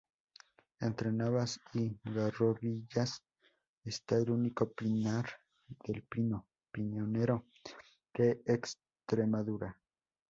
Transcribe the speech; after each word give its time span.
Entre 0.79 1.11
Navas 1.11 1.59
y 1.75 1.95
Garrovillas 2.03 3.21
está 3.83 4.17
el 4.17 4.31
único 4.31 4.71
pinar 4.73 5.29
de 5.67 6.01
pino 6.09 6.47
piñonero 6.71 7.45
de 8.15 8.41
Extremadura. 8.47 9.79